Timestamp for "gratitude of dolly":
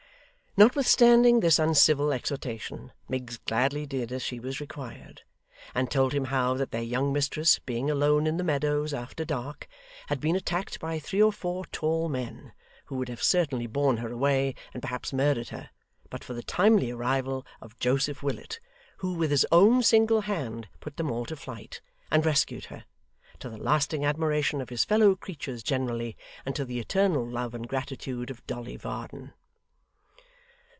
27.69-28.75